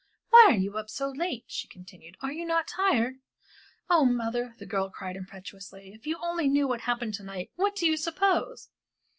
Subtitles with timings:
[0.31, 3.17] "Why are you up so late," she continued, "are you not tired?
[3.87, 7.75] Oh, mother," the girl cried, impetuously, "if you only knew what happened to night what
[7.75, 8.69] do you suppose?"